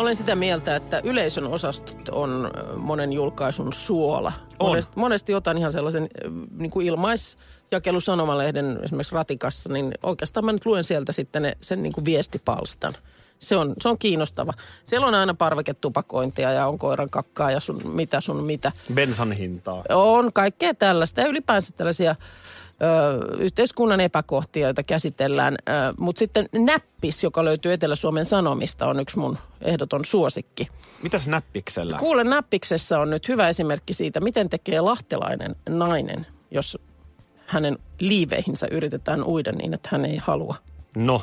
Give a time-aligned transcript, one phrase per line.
[0.00, 4.32] Olen sitä mieltä, että yleisön osastot on monen julkaisun suola.
[4.58, 4.68] On.
[4.68, 6.08] Monesti, monesti otan ihan sellaisen
[6.58, 11.92] niin kuin ilmaisjakelusanomalehden esimerkiksi ratikassa, niin oikeastaan mä nyt luen sieltä sitten ne, sen niin
[11.92, 12.94] kuin viestipalstan.
[13.38, 14.52] Se on, se on kiinnostava.
[14.84, 18.72] Siellä on aina parveketupakointia ja on koiran kakkaa ja sun mitä sun mitä.
[18.94, 19.84] Bensan hintaa.
[19.88, 22.16] On kaikkea tällaista ja ylipäänsä tällaisia
[22.82, 25.56] ö, yhteiskunnan epäkohtia, joita käsitellään.
[25.98, 30.68] Mutta sitten näppis, joka löytyy Etelä-Suomen Sanomista, on yksi mun ehdoton suosikki.
[31.02, 31.98] Mitäs näppiksellä?
[31.98, 36.78] Kuule, näppiksessä on nyt hyvä esimerkki siitä, miten tekee lahtelainen nainen, jos
[37.46, 40.56] hänen liiveihinsä yritetään uida niin, että hän ei halua.
[40.96, 41.22] No,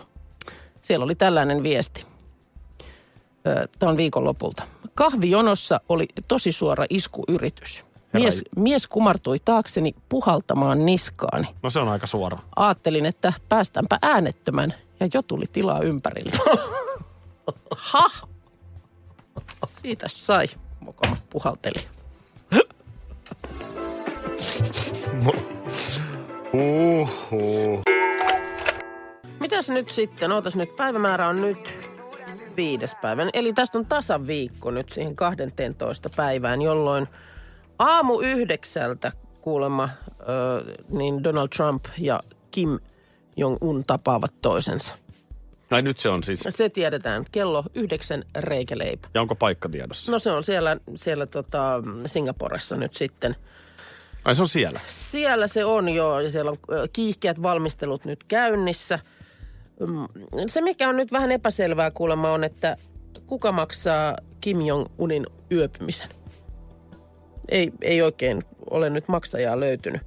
[0.82, 2.06] Siellä oli tällainen viesti.
[3.80, 4.64] Tämä on viikonlopulta.
[4.96, 7.86] Kahvijonossa oli tosi suora iskuyritys.
[8.14, 11.48] Mies, mies kumartui taakseni puhaltamaan niskaani.
[11.64, 12.38] no se on aika suora.
[12.56, 16.32] Aattelin, että päästäänpä äänettömän ja jo tuli tilaa ympärille.
[17.76, 18.10] ha!
[19.68, 20.48] Siitä sai,
[20.80, 21.88] mokoma puhalteli.
[29.40, 30.32] Mitäs nyt sitten?
[30.32, 31.92] Ootas nyt, päivämäärä on nyt
[32.58, 33.30] viides päivän.
[33.34, 37.08] Eli tästä on tasan viikko nyt siihen 12 päivään, jolloin
[37.80, 39.12] aamu yhdeksältä
[39.42, 39.90] kuulemma
[40.20, 42.20] ö, niin Donald Trump ja
[42.52, 42.80] Kim
[43.38, 44.94] Jong-un tapaavat toisensa.
[45.72, 46.44] Ai nyt se on siis.
[46.50, 47.26] Se tiedetään.
[47.32, 49.08] Kello yhdeksän reikäleipä.
[49.14, 50.12] Ja onko paikka tiedossa?
[50.12, 53.36] No se on siellä, siellä tota Singaporessa nyt sitten.
[54.26, 54.80] Ai se on siellä.
[54.88, 56.58] Siellä se on jo ja siellä on
[56.94, 59.00] kiihkeät valmistelut nyt käynnissä.
[59.80, 62.78] Mm, Se mikä on nyt vähän epäselvää kuulemma on, että
[63.28, 66.10] kuka maksaa Kim Jong-unin yöpymisen.
[67.50, 70.02] Ei, ei oikein ole nyt maksajaa löytynyt.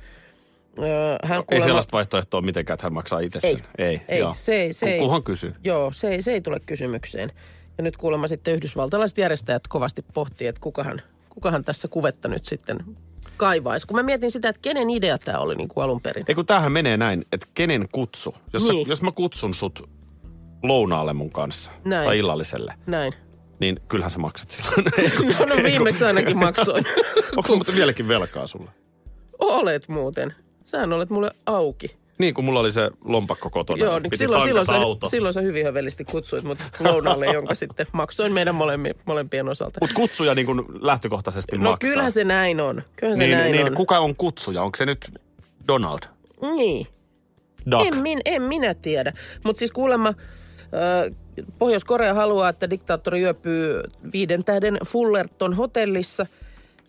[1.24, 3.64] Hän Ei kuulemma- sellaista vaihtoehtoa mitenkään, että hän maksaa itse ei, sen.
[3.78, 4.34] Ei, ei, joo.
[4.36, 4.98] se ei, se ei.
[4.98, 5.52] Kunhan kysyy.
[5.64, 7.32] Joo, se ei, se ei tule kysymykseen.
[7.78, 12.78] Ja nyt kuulemma sitten yhdysvaltalaiset järjestäjät kovasti pohtii, että kukahan, kukahan tässä kuvetta nyt sitten
[13.36, 13.86] kaivaisi.
[13.86, 16.24] Kun mä mietin sitä, että kenen idea tämä oli niin kuin alun perin.
[16.28, 18.34] Ei kun tämähän menee näin, että kenen kutsu.
[18.52, 18.86] Jos, Niin.
[18.86, 19.88] sä, jos mä kutsun sut
[20.62, 22.04] lounaalle mun kanssa Näin.
[22.06, 23.12] tai illalliselle, Näin.
[23.60, 24.84] niin kyllähän sä maksat silloin.
[25.38, 26.84] No, no viimeksi ainakin maksoin.
[27.36, 28.70] Onko muuten vieläkin velkaa sulle?
[29.38, 30.34] Olet muuten.
[30.64, 31.96] Sähän olet mulle auki.
[32.18, 33.84] Niin, kun mulla oli se lompakko kotona.
[33.84, 35.08] Joo, niin silloin, silloin, sä, auto.
[35.08, 39.78] silloin sä hyvin hövelisti kutsuit mut lounaalle, jonka sitten maksoin meidän molemmi, molempien osalta.
[39.80, 41.90] Mutta kutsuja niin kuin lähtökohtaisesti No maksaa.
[41.90, 42.82] kyllähän se näin on.
[42.96, 43.74] Kyllähän se niin, näin niin, on.
[43.74, 44.62] kuka on kutsuja?
[44.62, 45.10] Onko se nyt
[45.68, 46.00] Donald?
[46.56, 46.86] Niin.
[47.70, 47.86] Duck?
[47.86, 49.12] En, min, en minä tiedä.
[49.44, 50.14] Mutta siis kuulemma
[51.08, 51.10] ö,
[51.58, 56.26] Pohjois-Korea haluaa, että diktaattori yöpyy viiden tähden Fullerton hotellissa,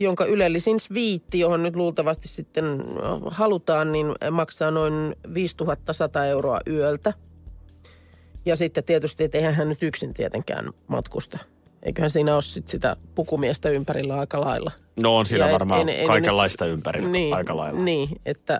[0.03, 2.65] jonka ylellisin sviitti, johon nyt luultavasti sitten
[3.25, 7.13] halutaan, niin maksaa noin 5100 euroa yöltä.
[8.45, 11.37] Ja sitten tietysti, että eihän hän nyt yksin tietenkään matkusta.
[11.83, 14.71] Eiköhän siinä ole sit sitä pukumiestä ympärillä aika lailla.
[14.95, 17.79] No on siinä Ja varmaan ei ne kaikenlaista nyt- ympärillä niin, aika lailla.
[17.79, 18.59] Niin, että,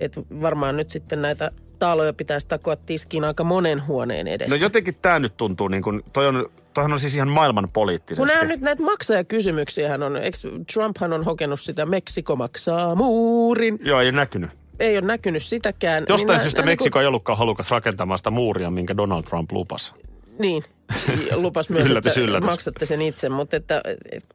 [0.00, 4.54] että varmaan nyt sitten näitä taaloja pitäisi takoa tiskiin aika monen huoneen edestä.
[4.54, 8.20] No jotenkin tämä nyt tuntuu niin kuin, toi on, toihan on siis ihan maailman poliittisesti.
[8.20, 10.38] Kun nämä nyt näitä maksajakysymyksiä, hän on, eikö
[10.72, 13.78] Trumphan on hokenut sitä Meksiko maksaa muurin.
[13.82, 14.50] Joo, ei ole näkynyt.
[14.80, 16.04] Ei ole näkynyt sitäkään.
[16.08, 19.94] Jostain nää- syystä nää Meksiko ei ollutkaan halukas rakentamaan sitä muuria, minkä Donald Trump lupasi.
[20.38, 20.64] Niin,
[21.34, 22.46] lupas myös, Yllätys, että yllätys.
[22.50, 23.82] maksatte sen itse, mutta että,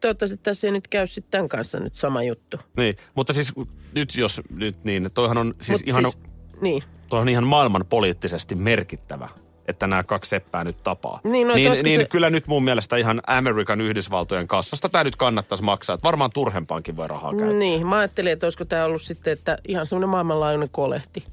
[0.02, 2.58] toivottavasti tässä ei nyt käy sitten tämän kanssa nyt sama juttu.
[2.78, 3.54] Niin, mutta siis
[3.96, 6.18] nyt jos nyt niin, toihan on siis Mut ihan, siis,
[6.62, 6.84] niin.
[7.10, 9.30] toihan on ihan maailman poliittisesti merkittävä,
[9.68, 11.20] että nämä kaksi seppää nyt tapaa.
[11.24, 15.16] Niin, no, niin, niin se- kyllä nyt mun mielestä ihan Amerikan Yhdysvaltojen kassasta tämä nyt
[15.16, 15.94] kannattaisi maksaa.
[15.94, 17.54] Että varmaan turhempaankin voi rahaa käyttää.
[17.60, 21.24] Niin, mä ajattelin, että olisiko tämä ollut sitten, että ihan semmoinen maailmanlaajuinen kolehti.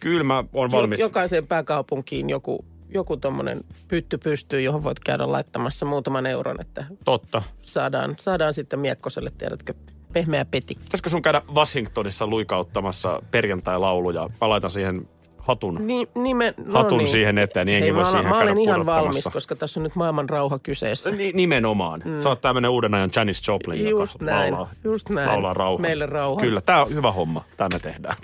[0.00, 1.00] Kyllä mä oon valmis.
[1.00, 6.84] Jo, jokaiseen pääkaupunkiin joku, joku tuommoinen pytty pystyy, johon voit käydä laittamassa muutaman euron, että
[7.04, 7.42] Totta.
[7.62, 9.74] saadaan, saadaan sitten Miekkoselle, tiedätkö,
[10.12, 10.74] pehmeä peti.
[10.74, 14.30] Pitäisikö sun käydä Washingtonissa luikauttamassa perjantai-lauluja?
[14.40, 15.08] Mä laitan siihen
[15.42, 15.86] hatun.
[15.86, 17.08] Ni, nime, no Hatun niin.
[17.08, 19.94] siihen eteen, niin jengi voi mä, siihen mä olen ihan valmis, koska tässä on nyt
[19.94, 21.10] maailman rauha kyseessä.
[21.10, 22.02] Ni- nimenomaan.
[22.04, 22.22] Mm.
[22.22, 25.28] Sä oot tämmönen uuden ajan Janis Joplin, Just joka näin, laulaa, just näin.
[25.28, 25.82] laulaa rauhaa.
[25.82, 26.40] Meille rauha.
[26.40, 27.44] Kyllä, tää on hyvä homma.
[27.56, 28.16] Tää me tehdään.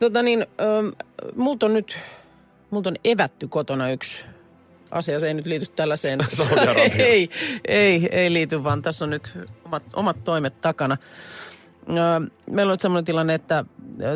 [0.00, 0.88] Tota niin, ähm,
[1.36, 1.98] multa on nyt,
[2.70, 4.24] multa on evätty kotona yksi
[4.90, 5.20] asia.
[5.20, 6.18] Se ei nyt liity tällaiseen.
[6.98, 7.30] Ei,
[7.64, 10.96] ei, ei liity, vaan tässä on nyt omat, omat toimet takana.
[12.50, 13.64] Meillä on sellainen tilanne, että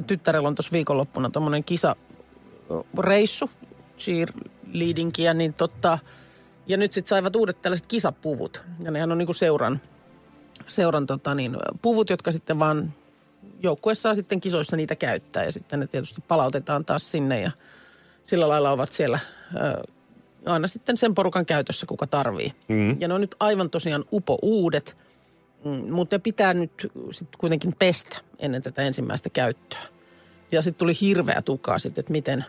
[0.07, 3.51] tyttärellä on tuossa viikonloppuna tuommoinen kisareissu,
[3.99, 5.99] cheerleadingia, niin totta,
[6.67, 8.63] ja nyt sitten saivat uudet tällaiset kisapuvut.
[8.81, 9.81] Ja nehän on niinku seuran,
[10.69, 12.93] seuran tota niin, puvut, jotka sitten vaan
[13.63, 15.45] joukkue saa sitten kisoissa niitä käyttää.
[15.45, 17.51] Ja sitten ne tietysti palautetaan taas sinne ja
[18.23, 19.19] sillä lailla ovat siellä
[19.57, 19.83] ö,
[20.47, 22.53] aina sitten sen porukan käytössä, kuka tarvii.
[22.69, 23.01] Mm.
[23.01, 24.97] Ja ne on nyt aivan tosiaan upo uudet,
[25.65, 29.81] mm, mutta ne pitää nyt sitten kuitenkin pestä ennen tätä ensimmäistä käyttöä.
[30.53, 32.45] Ja sitten tuli hirveä tukaa sitten, että miten,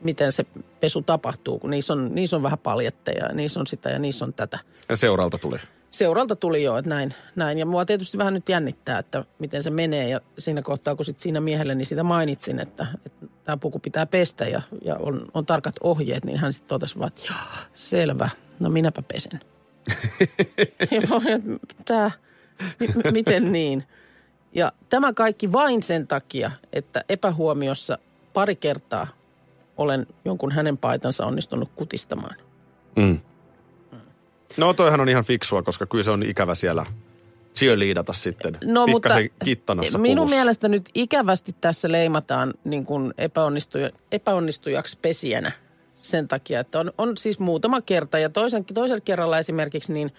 [0.00, 0.46] miten se
[0.80, 4.24] pesu tapahtuu, kun niissä on, niissä on vähän paljetteja ja niissä on sitä ja niissä
[4.24, 4.58] on tätä.
[4.88, 5.58] Ja seuralta tuli.
[5.90, 7.58] Seuralta tuli jo, että näin, näin.
[7.58, 10.08] Ja mua tietysti vähän nyt jännittää, että miten se menee.
[10.08, 14.06] Ja siinä kohtaa, kun sit siinä miehelle, niin sitä mainitsin, että, että tämä puku pitää
[14.06, 17.32] pestä ja, ja on, on tarkat ohjeet, niin hän sitten totesi vaan, että
[17.72, 18.30] selvä,
[18.60, 19.40] no minäpä pesen.
[20.90, 22.10] ja mä olin, että tää,
[22.80, 23.84] m- miten niin?
[24.54, 27.98] Ja tämä kaikki vain sen takia, että epähuomiossa
[28.32, 29.06] pari kertaa
[29.76, 32.36] olen jonkun hänen paitansa onnistunut kutistamaan.
[32.96, 33.20] Mm.
[34.56, 36.86] No toihan on ihan fiksua, koska kyllä se on ikävä siellä
[37.54, 39.08] cheerleadata sitten No, mutta
[39.44, 40.36] kittanassa minun puvussa.
[40.36, 45.52] mielestä nyt ikävästi tässä leimataan niin kuin epäonnistuja, epäonnistujaksi pesijänä
[46.00, 50.12] sen takia, että on, on siis muutama kerta ja toisen, toisella kerralla esimerkiksi niin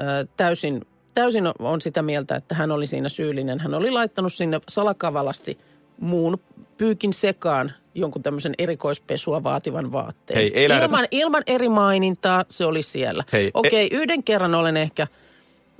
[0.00, 3.60] ö, täysin, täysin on sitä mieltä, että hän oli siinä syyllinen.
[3.60, 5.58] Hän oli laittanut sinne salakavalasti
[6.00, 6.40] muun
[6.78, 10.36] pyykin sekaan jonkun tämmöisen erikoispesua vaativan vaatteen.
[10.38, 13.24] Hei, ei lähdetä- ilman, ilman eri mainintaa se oli siellä.
[13.32, 15.06] Hei, e- Okei, yhden kerran olen ehkä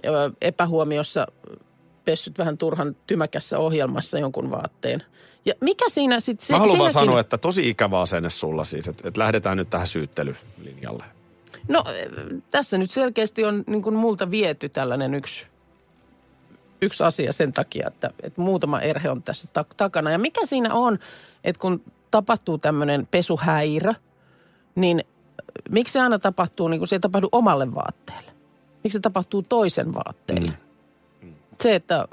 [0.07, 1.27] ö, epähuomiossa
[2.05, 5.03] pessyt vähän turhan tymäkässä ohjelmassa jonkun vaatteen.
[5.45, 6.55] Ja mikä siinä sitten...
[6.55, 9.87] Mä haluan vaan sanoa, että tosi ikävä asenne sulla siis, että, että lähdetään nyt tähän
[9.87, 11.05] syyttelylinjalle.
[11.69, 11.85] No
[12.51, 15.47] tässä nyt selkeästi on niin kuin multa viety tällainen yksi,
[16.83, 20.11] yksi asia sen takia, että, että muutama erhe on tässä tak- takana.
[20.11, 20.99] Ja mikä siinä on,
[21.45, 23.95] että kun tapahtuu tämmöinen pesuhäirö,
[24.75, 25.05] niin
[25.71, 28.33] miksi se aina tapahtuu niin kuin se ei tapahdu omalle vaatteelle?
[28.85, 30.53] Miksi se tapahtuu toisen vaatteelle?
[31.23, 31.35] Mm.
[31.61, 32.09] Se, että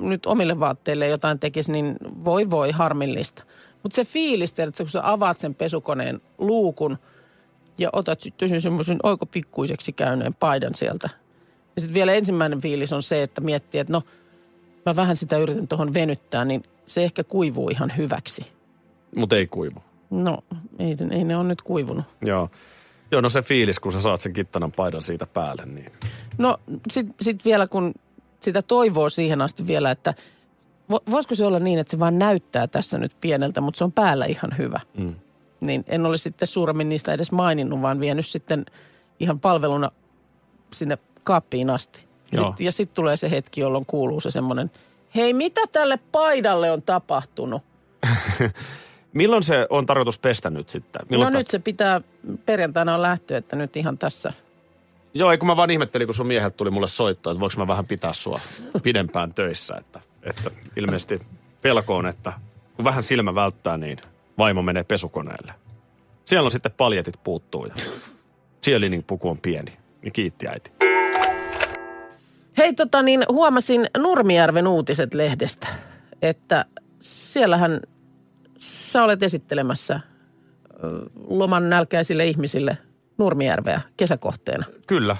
[0.00, 3.44] nyt omille vaatteille jotain tekisi, niin voi voi harmillista.
[3.82, 6.98] Mutta se fiilis, että kun sä avaat sen pesukoneen luukun
[7.78, 11.08] ja otat sitten sen semmoisen oiko pikkuiseksi käyneen paidan sieltä.
[11.76, 14.02] Ja sitten vielä ensimmäinen fiilis on se, että miettii, että no
[14.86, 18.46] mä vähän sitä yritän tuohon venyttää, niin se ehkä kuivuu ihan hyväksi.
[19.16, 19.82] Mutta ei kuivu.
[20.10, 20.38] No,
[20.78, 22.04] ei, ei ne ole nyt kuivunut.
[22.22, 22.50] Joo.
[23.10, 25.92] Joo, no se fiilis, kun sä saat sen kittanan paidan siitä päälle, niin
[26.38, 26.60] No
[26.90, 27.94] sitten sit vielä kun
[28.40, 30.14] sitä toivoo siihen asti vielä, että
[30.90, 33.92] vo, voisiko se olla niin, että se vaan näyttää tässä nyt pieneltä, mutta se on
[33.92, 34.80] päällä ihan hyvä.
[34.98, 35.14] Mm.
[35.66, 38.66] Niin en ole sitten suuremmin niistä edes maininnut, vaan vienyt sitten
[39.20, 39.90] ihan palveluna
[40.72, 42.04] sinne kaappiin asti.
[42.32, 42.50] Joo.
[42.50, 44.70] Sit, ja sitten tulee se hetki, jolloin kuuluu se semmoinen,
[45.14, 47.62] hei mitä tälle paidalle on tapahtunut?
[49.12, 51.02] milloin se on tarkoitus pestä nyt sitten?
[51.10, 52.00] Milloin no ta- nyt se pitää,
[52.46, 54.32] perjantaina on lähtö, että nyt ihan tässä.
[55.14, 57.66] Joo, ei kun mä vaan ihmettelin, kun sun miehet tuli mulle soittaa, että voiko mä
[57.66, 58.40] vähän pitää sua
[58.82, 59.76] pidempään töissä.
[59.80, 61.20] Että, että ilmeisesti
[61.62, 62.32] pelko on, että
[62.76, 63.98] kun vähän silmä välttää, niin
[64.38, 65.54] vaimo menee pesukoneelle.
[66.24, 67.74] Siellä on sitten paljetit puuttuu ja
[68.62, 69.72] cheerleading puku on pieni.
[70.02, 70.72] Niin kiitti äiti.
[72.58, 75.66] Hei tota niin, huomasin Nurmijärven uutiset lehdestä,
[76.22, 76.64] että
[77.00, 77.80] siellähän
[78.58, 80.00] sä olet esittelemässä
[81.28, 82.78] loman nälkäisille ihmisille
[83.18, 84.64] Nurmijärveä kesäkohteena.
[84.86, 85.16] Kyllä.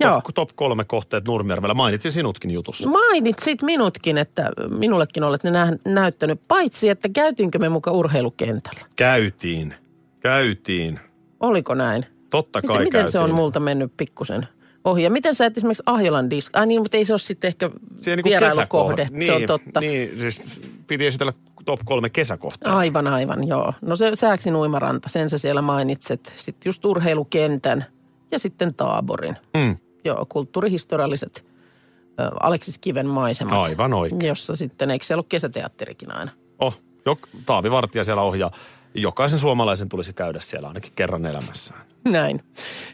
[0.00, 0.14] Joo.
[0.14, 1.74] Top, top kolme kohteet Nurmijärvellä.
[1.74, 2.90] Mainitsin sinutkin jutussa.
[2.90, 8.80] Mainitsit minutkin, että minullekin olet ne nä- näyttänyt, paitsi että käytiinkö me muka urheilukentällä.
[8.96, 9.74] Käytiin.
[10.20, 11.00] Käytiin.
[11.40, 12.06] Oliko näin?
[12.30, 13.12] Totta kai Miten, miten käytiin.
[13.12, 14.48] se on multa mennyt pikkusen
[14.84, 15.02] ohi?
[15.02, 16.56] Ja miten sä et esimerkiksi Ahjolan disk...
[16.56, 19.08] Ai niin, mutta ei se ole sitten ehkä Siihen niin vierailukohde.
[19.10, 19.80] Niin, se on totta.
[19.80, 21.32] Niin, siis piti esitellä
[21.64, 22.74] top kolme kesäkohteet.
[22.74, 23.72] Aivan, aivan, joo.
[23.82, 26.32] No se Sääksin uimaranta, sen sä siellä mainitset.
[26.36, 27.84] Sitten just urheilukentän
[28.32, 29.36] ja sitten taaborin.
[29.56, 29.76] Mm.
[30.04, 31.44] Joo, kulttuurihistorialliset
[32.20, 33.66] ö, Aleksis Kiven maisemat.
[33.66, 34.26] Aivan oikein.
[34.26, 36.32] Jossa sitten, eikö siellä ole kesäteatterikin aina?
[36.58, 38.50] Oh, jok, Taavi Vartija siellä ohjaa.
[38.94, 41.80] Jokaisen suomalaisen tulisi käydä siellä ainakin kerran elämässään.
[42.04, 42.44] Näin.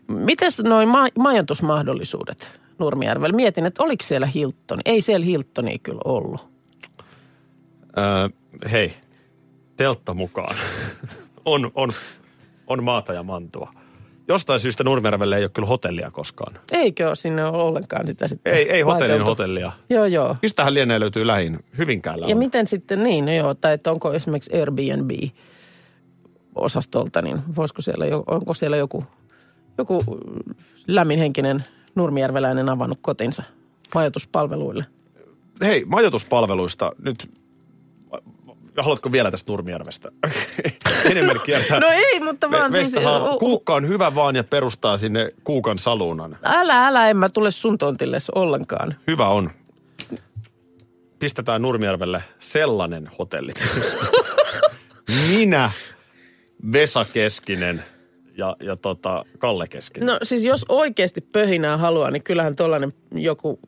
[0.09, 3.37] Mites noin ma- majoitusmahdollisuudet Nurmijärvellä?
[3.37, 4.81] Mietin, että oliko siellä Hilton.
[4.85, 6.49] Ei siellä Hiltonia kyllä ollut.
[7.99, 8.29] Öö,
[8.71, 8.95] hei,
[9.77, 10.57] teltta mukaan.
[11.45, 11.91] on, on,
[12.67, 13.73] on maata ja mantua.
[14.29, 16.59] Jostain syystä Nurmijärvelle ei ole kyllä hotellia koskaan.
[16.73, 19.31] Eikö ole sinne ole ollenkaan sitä sitten Ei, ei hotellin laiteltu?
[19.31, 19.73] hotellia.
[19.91, 20.37] Joo, joo.
[20.43, 21.59] Mistähän lienee löytyy lähin?
[21.79, 22.39] Hyvinkäällä Ja on.
[22.39, 28.77] miten sitten niin, no joo, tai että onko esimerkiksi Airbnb-osastolta, niin voisiko siellä, onko siellä
[28.77, 29.05] joku,
[29.79, 30.03] joku
[30.87, 31.65] lämminhenkinen
[31.95, 33.43] nurmijärveläinen avannut kotinsa
[33.95, 34.87] majoituspalveluille?
[35.63, 37.31] hei, majoituspalveluista nyt,
[38.83, 40.09] haluatko vielä tästä Nurmijärvestä?
[41.11, 41.81] Enemmän kiertää.
[41.81, 43.05] No ei, mutta vaan Me- siis...
[43.05, 46.39] haava- o- o- Kuukka on hyvä vaan ja perustaa sinne Kuukan saluunan.
[46.43, 48.95] Älä, älä, en mä tule sun tontille ollenkaan.
[49.07, 49.51] Hyvä on.
[51.19, 53.53] Pistetään Nurmijärvelle sellainen hotelli.
[55.31, 55.71] Minä,
[56.73, 57.85] Vesa Keskinen
[58.37, 60.07] ja, ja tota Kalle Keskinen.
[60.07, 63.59] No siis jos oikeasti pöhinää haluaa, niin kyllähän tuollainen joku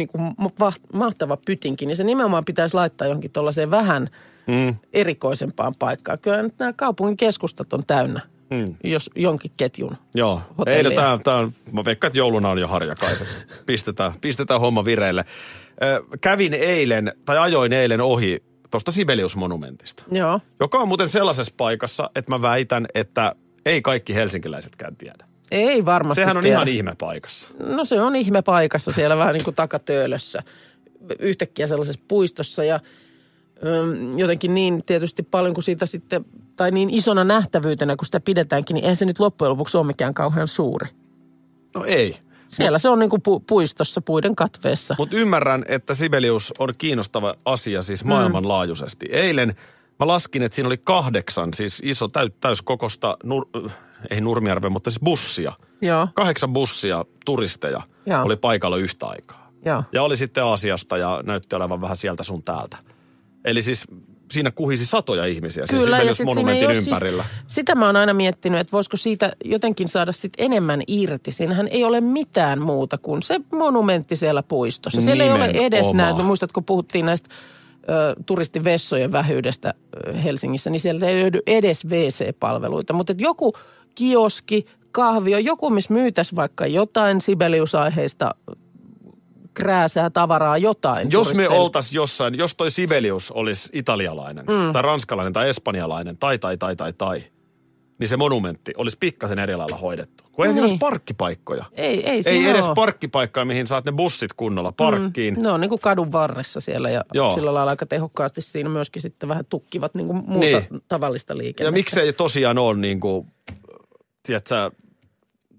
[0.00, 0.22] niin kuin
[0.58, 4.08] ma- mahtava pytinki, niin se nimenomaan pitäisi laittaa johonkin tuollaiseen vähän
[4.46, 4.76] Mm.
[4.92, 6.18] erikoisempaan paikkaan.
[6.18, 8.74] Kyllä nyt nämä kaupungin keskustat on täynnä, Mm.
[8.84, 9.96] jos jonkin ketjun.
[10.14, 10.76] Joo, hotellia.
[10.78, 13.28] ei no tää, tää on, mä veikkaan, että jouluna on jo harjakaiset.
[13.66, 15.24] Pistetään, pistetään homma vireille.
[15.82, 20.40] Ö, kävin eilen, tai ajoin eilen ohi tuosta Sibelius-monumentista, Joo.
[20.60, 23.34] joka on muuten sellaisessa paikassa, että mä väitän, että
[23.66, 25.24] ei kaikki helsinkiläisetkään tiedä.
[25.50, 26.56] Ei varmasti Sehän on tiedä.
[26.56, 27.48] ihan ihme paikassa.
[27.58, 30.42] No se on ihme paikassa siellä vähän niin kuin takatöölössä.
[31.18, 32.80] Yhtäkkiä sellaisessa puistossa ja
[33.66, 36.24] öm, jotenkin niin tietysti paljon kuin siitä sitten,
[36.56, 40.14] tai niin isona nähtävyytenä kun sitä pidetäänkin, niin eihän se nyt loppujen lopuksi ole mikään
[40.14, 40.88] kauhean suuri.
[41.74, 42.16] No ei.
[42.48, 44.94] Siellä se on niin kuin pu- puistossa, puiden katveessa.
[44.98, 49.06] Mutta ymmärrän, että Sibelius on kiinnostava asia siis maailmanlaajuisesti.
[49.12, 49.56] Eilen
[50.00, 53.46] mä laskin, että siinä oli kahdeksan, siis iso täy, täyskokosta, nur,
[54.10, 55.52] ei Nurmijärven, mutta siis bussia.
[55.82, 58.22] Joo, Kahdeksan bussia turisteja Joo.
[58.24, 59.50] oli paikalla yhtä aikaa.
[59.64, 59.84] joo.
[59.92, 62.76] Ja oli sitten Aasiasta ja näytti olevan vähän sieltä sun täältä.
[63.44, 63.86] Eli siis
[64.32, 67.24] siinä kuhisi satoja ihmisiä siis Kyllä, ja Sibelius sit monumentin siis- ympärillä.
[67.46, 71.32] sitä mä oon aina miettinyt, että voisiko siitä jotenkin saada sit enemmän irti.
[71.32, 75.00] Siinähän ei ole mitään muuta kuin se monumentti siellä puistossa.
[75.00, 75.96] Siellä ei ole edes Nimenomaan.
[75.96, 77.28] näitä, muistatko puhuttiin näistä
[77.88, 79.74] ö, turistivessojen vähyydestä
[80.08, 82.92] ö, Helsingissä, niin sieltä ei löydy edes WC-palveluita.
[82.92, 83.52] Mutta joku
[84.00, 88.34] kioski, kahvio, joku, missä myytäisi vaikka jotain Sibelius-aiheista
[89.54, 91.10] krääsää tavaraa, jotain.
[91.10, 94.72] Jos me oltais jossain, jos toi Sibelius olisi italialainen, mm.
[94.72, 97.22] tai ranskalainen, tai espanjalainen, tai, tai, tai, tai, tai,
[97.98, 100.24] niin se monumentti olisi pikkasen eri lailla hoidettu.
[100.32, 100.72] Kun ei siinä Niin.
[100.72, 101.64] olisi parkkipaikkoja.
[101.72, 102.74] Ei, ei, Ei siinä edes ole.
[102.74, 105.34] parkkipaikkaa, mihin saat ne bussit kunnolla parkkiin.
[105.34, 107.34] Mm, ne on niin kuin kadun varressa siellä ja Joo.
[107.34, 110.66] Sillä lailla aika tehokkaasti siinä myöskin sitten vähän tukkivat niin kuin muuta niin.
[110.88, 111.64] tavallista liikennettä.
[111.64, 113.26] Ja miksei tosiaan ole niin kuin,
[114.30, 114.70] tiedätkö,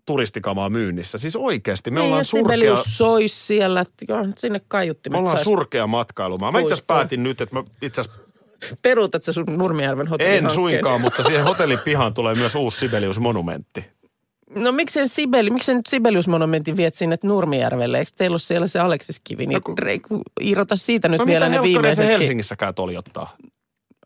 [0.06, 1.18] turistikamaa myynnissä.
[1.18, 3.86] Siis oikeasti, me niin, ollaan surkea, sois siellä,
[4.38, 6.52] sinne kaiuttimet me ollaan sais- surkea matkailumaa.
[6.52, 8.22] Mä itse asiassa päätin nyt, että mä itse asiassa
[8.82, 10.46] Peruutat sä sun Nurmijärven hotellihankkeen?
[10.46, 13.86] en suinkaan, mutta siihen hotellin pihaan tulee myös uusi Sibelius-monumentti.
[14.56, 18.00] No miksei Sibeli, miksei nyt Sibelius-monumentin viet sinne Nurmijärvelle?
[18.00, 19.46] Eikö teillä ole siellä se Aleksiskivi?
[19.46, 19.62] Niin No
[20.10, 22.20] kun- irrota siitä nyt No vielä mitä ne helkkaria se viimeiset.
[22.22, 23.38] Helsingissäkään toljottaa?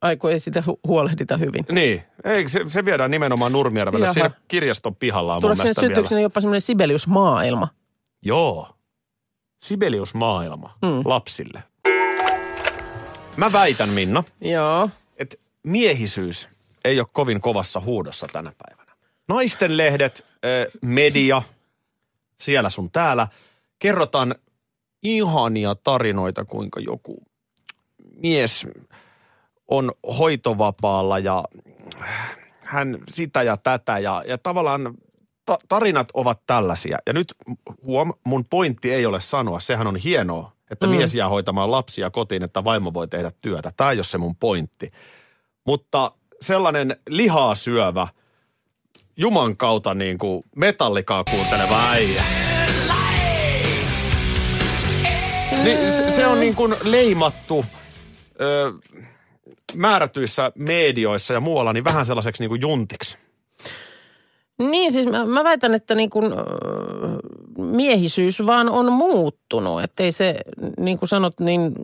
[0.06, 1.66] Ai kun ei sitä hu- huolehdita hyvin.
[1.72, 4.06] Niin, ei, se, se viedään nimenomaan Nurmijärvelle.
[4.06, 4.14] Jaha.
[4.14, 6.22] Siinä kirjaston pihalla on mun Tuleeko sinne mielestä vielä.
[6.22, 7.68] jopa semmoinen Sibelius-maailma?
[8.22, 8.70] Joo.
[9.64, 11.02] Sibelius-maailma Mm.
[11.06, 11.64] lapsille.
[13.38, 14.90] Mä väitän, Minna, Joo.
[15.18, 16.50] että miehisyys
[16.86, 18.92] ei ole kovin kovassa huudossa tänä päivänä.
[19.28, 21.42] Naisten lehdet, eh, media,
[22.40, 23.28] siellä sun täällä,
[23.80, 24.36] kerrotaan
[25.04, 27.24] ihania tarinoita, kuinka joku
[28.22, 28.68] mies
[29.68, 31.44] on hoitovapaalla ja
[32.62, 34.94] hän sitä ja tätä ja, ja tavallaan
[35.46, 36.98] ta- tarinat ovat tällaisia.
[37.06, 37.36] Ja nyt
[37.84, 40.92] huom, mun pointti ei ole sanoa, sehän on hienoa, että mm.
[40.92, 43.72] mies jää hoitamaan lapsia kotiin, että vaimo voi tehdä työtä.
[43.78, 44.92] Tämä ei ole se mun pointti.
[45.66, 48.08] Mutta sellainen lihaa syövä,
[49.18, 52.24] Juman kautta niin kuin metallikaa kuunteleva äijä.
[55.64, 57.66] Niin se, se on niin kuin leimattu
[58.42, 58.74] ö,
[59.76, 63.18] määrätyissä medioissa ja muualla niin vähän sellaiseksi niin kuin juntiksi.
[64.58, 66.36] Niin, siis mä, mä väitän, että niin kun, ö,
[67.58, 69.84] miehisyys vaan on muuttunut.
[69.84, 70.36] Että ei se,
[70.78, 71.76] niin kuin sanot, niin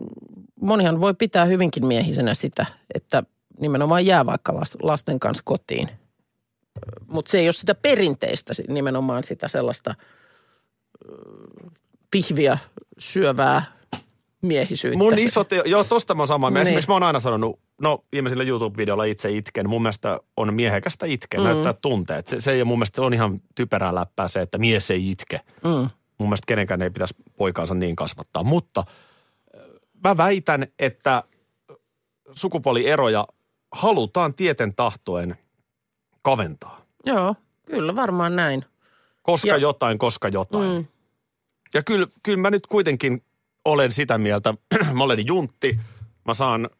[0.60, 3.22] monihan voi pitää hyvinkin miehisenä sitä, että
[3.60, 5.88] nimenomaan jää vaikka las- lasten kanssa kotiin.
[7.06, 11.14] Mutta se ei ole sitä perinteistä nimenomaan sitä sellaista ö,
[12.10, 12.58] pihviä
[12.98, 13.62] syövää
[14.42, 14.98] miehisyyttä.
[14.98, 16.50] Mun isot, joo tosta mä oon samaa.
[16.50, 16.62] Niin.
[16.62, 19.68] Esimerkiksi mä oon aina sanonut, no viimeisellä YouTube-videolla itse itken.
[19.68, 21.44] Mun mielestä on miehekästä itkeä, mm.
[21.44, 22.28] näyttää tunteet.
[22.28, 25.40] Se, se ei mun mielestä, on ihan typerää läppää se, että mies ei itke.
[25.64, 25.90] Mm.
[26.18, 28.42] Mun mielestä kenenkään ei pitäisi poikaansa niin kasvattaa.
[28.42, 29.60] Mutta äh,
[30.04, 31.22] mä väitän, että
[32.32, 33.26] sukupuolieroja
[33.72, 35.38] halutaan tieten tahtoen
[36.22, 36.82] kaventaa.
[37.06, 37.34] Joo,
[37.66, 38.64] kyllä varmaan näin.
[39.22, 40.72] Koska Ja- jotain, koska jotain.
[40.72, 40.86] Mm.
[41.74, 43.22] Ja kyllä, kyllä mä nyt kuitenkin
[43.64, 44.54] olen sitä mieltä,
[44.94, 45.78] mä olen juntti,
[46.24, 46.70] mä saan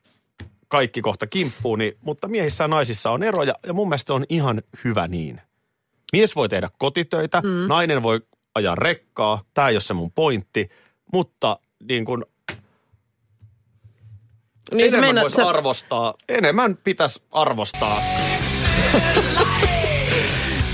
[0.68, 4.62] kaikki kohta kimppuuni, mutta miehissä ja naisissa on eroja ja mun mielestä se on ihan
[4.84, 5.40] hyvä niin.
[6.12, 7.48] Mies voi tehdä kotitöitä, mm.
[7.48, 8.20] nainen voi
[8.54, 10.68] ajaa rekkaa, tämä ei ole se mun pointti,
[11.12, 11.58] mutta
[11.88, 12.26] niin kun
[14.72, 18.02] Niin enemmän meinaat, voisi sä- arvostaa, enemmän pitäisi arvostaa.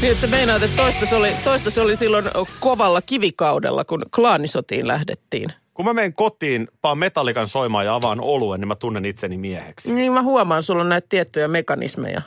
[0.00, 2.24] Niin, että meinaat, että toista se, oli, toista se oli silloin
[2.60, 5.52] kovalla kivikaudella, kun klaanisotiin lähdettiin.
[5.78, 9.94] Kun mä menen kotiin, paan metallikan soimaan ja avaan oluen, niin mä tunnen itseni mieheksi.
[9.94, 12.22] Niin mä huomaan, sulla on näitä tiettyjä mekanismeja,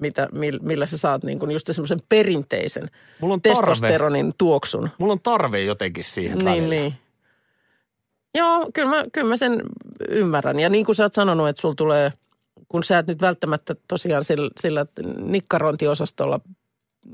[0.00, 3.60] mitä, mil- millä sä saat niin kuin just semmoisen perinteisen Mulla on tarve.
[3.60, 4.90] testosteronin tuoksun.
[4.98, 6.68] Mulla on tarve jotenkin siihen Niin, välillä.
[6.74, 6.94] niin.
[8.34, 9.62] Joo, kyllä mä, kyllä mä sen
[10.08, 10.60] ymmärrän.
[10.60, 12.12] Ja niin kuin sä oot sanonut, että sulla tulee,
[12.68, 14.86] kun sä et nyt välttämättä tosiaan sillä, sillä
[15.18, 16.40] nikkarointiosastolla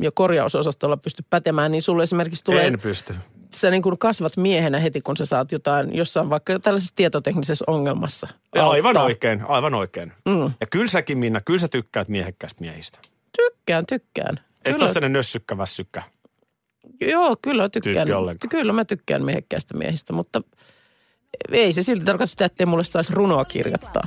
[0.03, 3.15] ja korjausosastolla pysty pätemään, niin sulle esimerkiksi tulee, En pysty.
[3.55, 8.29] Sä niin kuin kasvat miehenä heti, kun sä saat jotain, jossain vaikka tällaisessa tietoteknisessä ongelmassa.
[8.55, 10.13] Ja aivan oikein, aivan oikein.
[10.25, 10.53] Mm.
[10.61, 12.99] Ja kyllä säkin Minna, kyllä sä tykkäät miehekkäistä miehistä.
[13.37, 14.41] Tykkään, tykkään.
[14.65, 16.03] Et sä ole sellainen nössykkä vässykkä.
[17.01, 18.09] Joo, kyllä tykkään.
[18.51, 20.43] Kyllä mä tykkään miehekkäistä miehistä, mutta
[21.53, 24.03] ei se silti tarkoita sitä, ettei mulle saisi runoa kirjoittaa.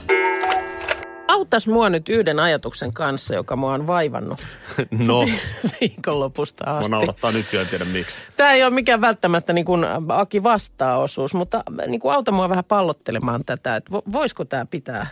[1.35, 4.39] Autas mua nyt yhden ajatuksen kanssa, joka mua on vaivannut
[5.07, 5.25] No,
[5.81, 6.91] viikonlopusta mä asti.
[6.91, 8.23] naurattaa nyt jo, en tiedä miksi.
[8.37, 12.63] Tämä ei ole mikään välttämättä niin kuin Aki vastaa-osuus, mutta niin kuin auta mua vähän
[12.63, 15.07] pallottelemaan tätä, että vo- voisiko tämä pitää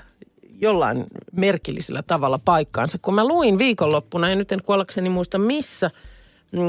[0.61, 2.97] jollain merkillisellä tavalla paikkaansa.
[3.01, 5.91] Kun mä luin viikonloppuna, ja nyt en kuollakseni muista missä,
[6.51, 6.59] mm,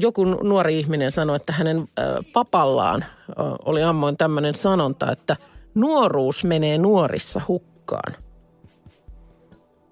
[0.00, 1.88] joku nuori ihminen sanoi, että hänen
[2.32, 3.04] papallaan
[3.64, 5.36] oli ammoin tämmöinen sanonta, että
[5.74, 8.14] nuoruus menee nuorissa hukkaan.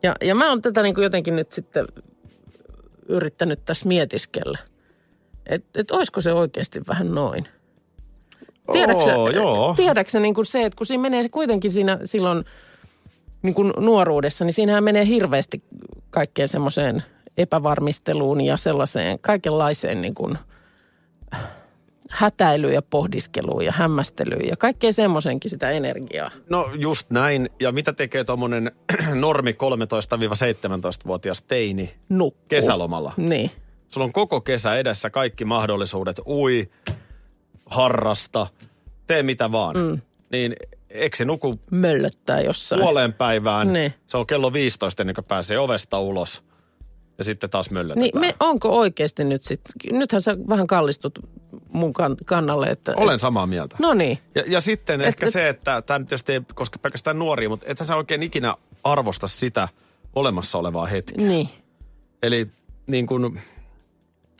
[0.06, 1.86] Ja, ja mä oon tätä niin kuin jotenkin nyt sitten
[3.08, 4.58] yrittänyt tässä mietiskellä.
[5.46, 7.48] Että et olisiko se oikeasti vähän noin?
[8.72, 9.74] Tiedätkö, Oo, joo.
[9.76, 12.44] tiedätkö niin kuin se, että kun siinä menee se kuitenkin siinä silloin
[13.42, 15.62] niin kuin nuoruudessa, niin siinähän menee hirveästi
[16.10, 17.02] kaikkeen semmoiseen
[17.36, 20.38] epävarmisteluun ja sellaiseen kaikenlaiseen niin kuin
[22.10, 26.30] hätäilyyn ja pohdiskeluun ja hämmästelyyn ja kaikkeen semmoisenkin sitä energiaa.
[26.50, 27.50] No just näin.
[27.60, 28.72] Ja mitä tekee tuommoinen
[29.14, 32.44] normi 13-17-vuotias teini Nukkuu.
[32.48, 33.12] kesälomalla?
[33.16, 33.50] Niin.
[33.88, 36.20] Sulla on koko kesä edessä kaikki mahdollisuudet.
[36.26, 36.70] Ui,
[37.66, 38.46] harrasta,
[39.06, 39.76] tee mitä vaan.
[39.76, 40.00] Mm.
[40.32, 40.56] Niin
[40.90, 42.80] eikö se nuku Möllöttää jossain.
[42.80, 43.72] puoleen päivään?
[43.72, 43.94] Niin.
[44.06, 46.42] Se on kello 15 ennen kuin pääsee ovesta ulos.
[47.18, 48.02] Ja sitten taas möllötetään.
[48.02, 51.18] Niin me, onko oikeasti nyt sitten, nythän sä vähän kallistut
[51.72, 52.92] mun kan, kannalle, että...
[52.96, 53.76] Olen samaa mieltä.
[53.78, 54.18] No niin.
[54.34, 57.48] Ja, ja sitten Et- ehkä et- se, että tämä nyt tietysti ei koske pelkästään nuoria,
[57.48, 59.68] mutta ethän sä oikein ikinä arvosta sitä
[60.14, 61.26] olemassa olevaa hetkeä.
[61.28, 61.48] Niin.
[62.22, 62.46] Eli
[62.86, 63.38] niin kun,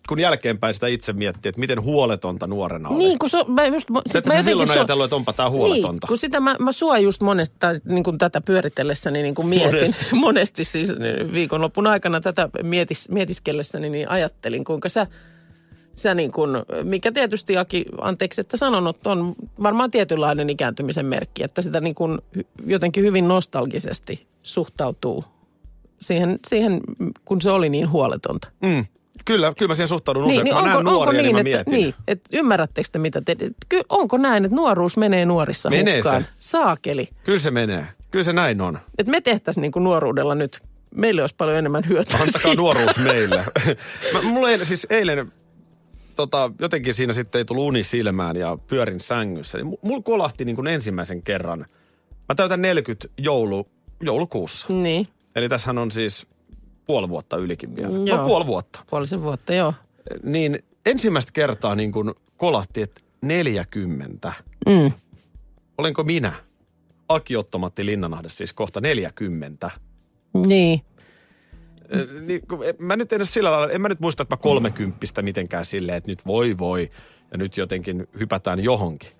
[0.08, 2.98] kun jälkeenpäin sitä itse miettii, että miten huoletonta nuorena oli.
[2.98, 5.90] Niin, kun se, mä just, sit mä sä silloin sua- ajatellut, että onpa tämä huoletonta.
[6.04, 9.48] Niin, kun sitä mä, mä sua just monesti, tai niin kuin tätä pyöritellessäni niin kuin
[9.48, 10.14] mietin, monesti, Monesti.
[10.26, 10.88] monesti siis
[11.32, 15.06] viikonlopun aikana tätä mietis, mietiskellessäni, niin ajattelin, kuinka sä,
[15.96, 16.50] sä niin kuin,
[16.82, 22.18] mikä tietysti Aki, anteeksi, että sanonut, on varmaan tietynlainen ikääntymisen merkki, että sitä niin kuin
[22.38, 25.24] hy- jotenkin hyvin nostalgisesti suhtautuu
[26.00, 26.80] siihen, siihen,
[27.24, 28.48] kun se oli niin huoletonta.
[28.62, 28.84] Mm.
[29.24, 30.44] Kyllä, kyllä mä siihen suhtaudun usein.
[30.44, 31.72] Niin, kun mä näen nuoria, niin, mä että, mietin.
[31.72, 33.36] niin, että ymmärrättekö te mitä te,
[33.68, 36.22] ky, onko näin, että nuoruus menee nuorissa Menee hukkaan?
[36.22, 36.28] se.
[36.38, 37.08] Saakeli.
[37.24, 37.86] Kyllä se menee.
[38.10, 38.78] Kyllä se näin on.
[38.98, 40.60] Että me tehtäisiin niin kuin nuoruudella nyt,
[40.94, 42.56] meille olisi paljon enemmän hyötyä Antakaa siitä.
[42.62, 43.44] nuoruus meille.
[44.14, 45.32] mä, mulla eilen, siis eilen
[46.16, 49.58] tota, jotenkin siinä sitten ei tullut uni silmään ja pyörin sängyssä.
[49.58, 51.66] Niin mu- mulla kolahti niin kuin ensimmäisen kerran.
[52.28, 53.68] Mä täytän 40 joulu,
[54.02, 54.66] joulukuussa.
[54.72, 56.26] Niin, Eli tässähän on siis
[56.86, 58.08] puoli vuotta ylikin vielä.
[58.10, 58.18] Joo.
[58.18, 58.80] No puoli vuotta.
[58.90, 59.74] puolisen vuotta, joo.
[60.22, 64.32] Niin ensimmäistä kertaa niin kuin kolahti, että 40.
[64.66, 64.92] Mm.
[65.78, 66.32] Olenko minä?
[67.08, 69.70] Aki Ottomatti Linnanahde siis kohta 40.
[70.46, 70.80] Niin.
[72.26, 74.42] Niin, kun- en- mä nyt en ole sillä lailla, en mä nyt muista, että mä
[74.42, 76.90] kolmekymppistä mitenkään silleen, että nyt voi voi
[77.32, 79.10] ja nyt jotenkin hypätään johonkin.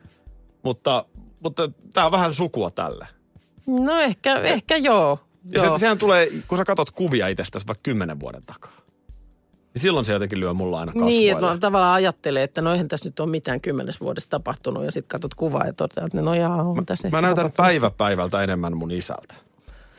[0.63, 1.05] Mutta,
[1.41, 3.07] mutta tää on vähän sukua tälle.
[3.67, 5.19] No ehkä, ehkä joo.
[5.53, 5.77] Ja joo.
[5.77, 8.73] se, sehän tulee, kun sä katot kuvia itsestäsi vaikka kymmenen vuoden takaa.
[9.75, 11.11] Niin silloin se jotenkin lyö mulla aina kasvoille.
[11.19, 14.85] Niin, että mä tavallaan ajattelen, että no eihän tässä nyt ole mitään kymmenes vuodessa tapahtunut
[14.85, 17.57] ja sitten katsot kuvaa ja toteat, että no jaa, on tässä Mä näytän tapahtunut.
[17.67, 19.35] päivä päivältä enemmän mun isältä.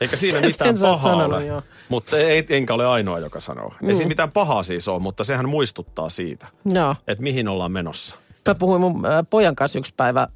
[0.00, 1.46] Eikä siinä mitään pahaa sanonut, ole.
[1.46, 1.62] joo.
[1.88, 3.74] Mutta ei, enkä ole ainoa, joka sanoo.
[3.82, 3.94] Ei Mm.
[3.96, 6.96] siinä mitään pahaa siis ole, mutta sehän muistuttaa siitä, Joo.
[7.08, 8.16] että mihin ollaan menossa.
[8.48, 10.28] Mä puhuin mun äh, pojan kanssa yksi päivä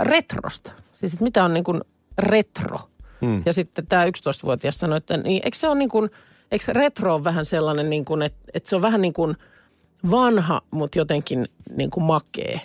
[0.00, 0.72] retrosta.
[0.92, 1.80] Siis, että mitä on niin kuin
[2.18, 2.78] retro.
[3.20, 3.42] Hmm.
[3.46, 6.10] Ja sitten tämä 11-vuotias sanoi, että niin, eikö se ole niin kuin,
[6.50, 9.36] eikö retro ole vähän sellainen niin kuin, että, että se on vähän niin kuin
[10.10, 12.60] vanha, mutta jotenkin niin kuin makee.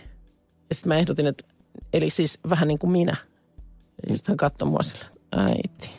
[0.69, 1.43] Ja sitten mä ehdotin, että
[1.93, 3.15] eli siis vähän niin kuin minä.
[4.09, 5.05] Ja sitten hän katsoi mua sillä,
[5.37, 5.91] äiti.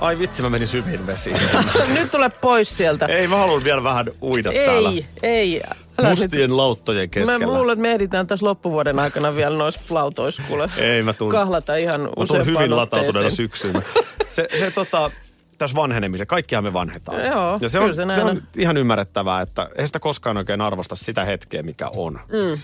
[0.00, 1.36] Ai vitsi, mä menin syviin vesiin.
[1.94, 3.06] nyt tule pois sieltä.
[3.06, 4.90] Ei, mä haluan vielä vähän uida ei, täällä.
[5.22, 5.62] ei.
[5.98, 7.46] Älä Mustien lauttojen keskellä.
[7.46, 10.68] Mä luulen, että me ehditään tässä loppuvuoden aikana vielä noissa lautoissa kuule.
[10.78, 11.32] Ei, mä tuun.
[11.32, 13.84] Kahlata ihan Mä tuun hyvin latautuneena syksyyn.
[14.28, 15.10] Se, se tota,
[15.58, 17.26] tässä vanhenemisen, kaikkiaan me vanhetaan.
[17.26, 18.42] Joo, ja se kyllä on, se se, on.
[18.56, 22.12] ihan ymmärrettävää, että ei sitä koskaan oikein arvosta sitä hetkeä, mikä on.
[22.14, 22.60] Mm.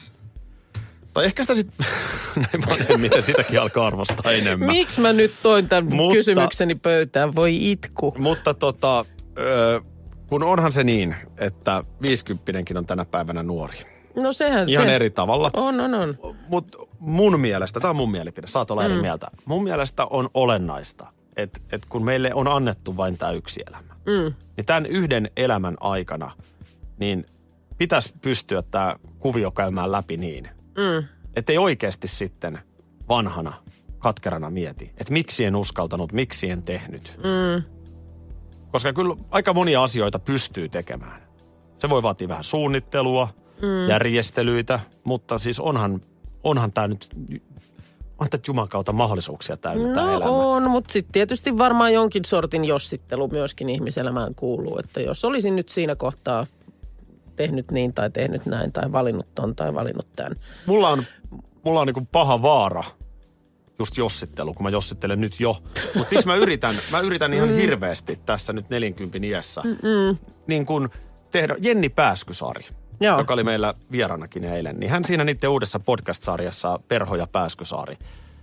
[1.16, 1.86] Tai ehkä sitä sitten,
[2.36, 4.68] näin vanhemmiten sitäkin alkaa arvostaa enemmän.
[4.68, 7.34] Miksi mä nyt toin tämän Mutta- kysymykseni pöytään?
[7.34, 8.14] Voi itku.
[8.18, 9.04] Mutta tota,
[9.38, 9.80] ö,
[10.26, 13.76] kun onhan se niin, että 50 on tänä päivänä nuori.
[14.16, 14.94] No sehän Ihan se.
[14.94, 15.50] eri tavalla.
[15.54, 16.18] On, on, on.
[16.48, 19.26] Mutta mun mielestä, tämä on mun mielipide, saat olla eri mieltä.
[19.44, 24.34] Mun mielestä on olennaista, että et kun meille on annettu vain tämä yksi elämä, Mm.
[24.56, 26.32] niin tämän yhden elämän aikana,
[26.98, 27.26] niin
[27.78, 31.08] pitäisi pystyä tämä kuvio käymään läpi niin, Mm.
[31.36, 32.58] että ei oikeasti sitten
[33.08, 33.52] vanhana,
[33.98, 37.16] katkerana mieti, että miksi en uskaltanut, miksi en tehnyt.
[37.16, 37.62] Mm.
[38.72, 41.20] Koska kyllä aika monia asioita pystyy tekemään.
[41.78, 43.28] Se voi vaatia vähän suunnittelua,
[43.62, 43.88] mm.
[43.88, 46.02] järjestelyitä, mutta siis onhan,
[46.44, 47.08] onhan tämä nyt,
[48.18, 50.30] on tätä Juman kautta mahdollisuuksia täynnä tämä No elämä.
[50.30, 54.78] on, mutta sitten tietysti varmaan jonkin sortin jossittelu myöskin ihmiselämään kuuluu.
[54.78, 56.46] Että jos olisin nyt siinä kohtaa
[57.36, 60.36] tehnyt niin tai tehnyt näin tai valinnut ton tai valinnut tämän.
[60.66, 61.04] Mulla on,
[61.64, 62.84] mulla on niin paha vaara
[63.78, 65.56] just jossittelu, kun mä jossittelen nyt jo.
[65.94, 69.62] Mutta siis mä yritän, mä yritän ihan hirveästi tässä nyt 40 iässä.
[69.64, 70.18] Mm-mm.
[70.46, 70.88] Niin kuin
[71.30, 72.66] tehdä Jenni Pääskysaari,
[73.00, 73.18] Joo.
[73.18, 74.80] joka oli meillä vieraanakin eilen.
[74.80, 77.96] Niin hän siinä niiden uudessa podcast-sarjassa Perho ja Pääskysaari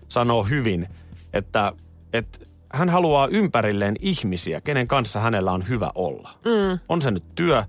[0.08, 0.88] sanoo hyvin,
[1.34, 1.74] että,
[2.14, 2.40] että
[2.74, 6.30] hän haluaa ympärilleen ihmisiä, kenen kanssa hänellä on hyvä olla.
[6.46, 6.80] Mm.
[6.90, 7.64] On se nyt työ,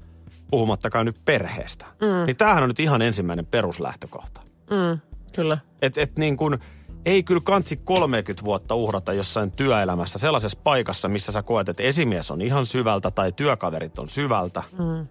[0.50, 1.86] puhumattakaan nyt perheestä.
[2.00, 2.26] Mm.
[2.26, 4.40] Niin tämähän on nyt ihan ensimmäinen peruslähtökohta.
[4.70, 5.00] Mm,
[5.34, 5.58] kyllä.
[5.82, 6.58] Että et niin kuin,
[7.06, 12.30] ei kyllä kansi 30 vuotta uhrata jossain työelämässä sellaisessa paikassa, missä sä koet, että esimies
[12.30, 14.62] on ihan syvältä tai työkaverit on syvältä.
[14.78, 15.06] Mm.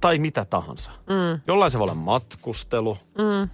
[0.00, 0.90] Tai mitä tahansa.
[0.90, 1.40] Mm.
[1.46, 2.98] Jollain se voi olla matkustelu.
[3.18, 3.48] Mm.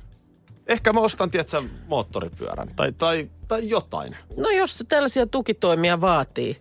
[0.67, 4.17] Ehkä mä ostan, tiedätkö, moottoripyörän tai, tai, tai jotain.
[4.37, 6.61] No jos se tällaisia tukitoimia vaatii,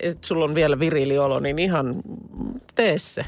[0.00, 1.94] että sulla on vielä virili olo, niin ihan
[2.74, 3.24] tee se.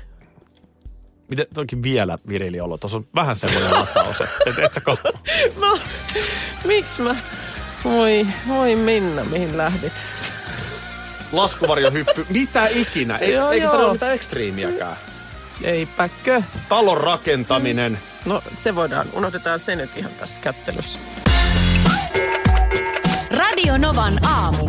[1.28, 2.78] Miten toki vielä virili olo?
[2.78, 5.18] Tuossa on vähän semmoinen lataus, että et sä ko-
[5.60, 5.80] Mä,
[6.64, 7.14] miksi mä?
[7.84, 9.92] Voi, voi Minna, mihin lähdit?
[11.32, 13.16] laskuvarjohyppy, mitä ikinä.
[13.16, 13.72] Ei, Joo, eikä joo.
[13.72, 14.96] sitä ole mitään ekstriimiäkään.
[15.62, 16.42] Eipäkö?
[16.68, 17.98] Talon rakentaminen.
[18.24, 20.98] No se voidaan, unohdetaan se nyt ihan tässä kättelyssä.
[23.30, 24.68] Radio Novan aamu.